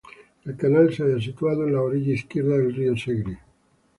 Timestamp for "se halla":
0.91-1.21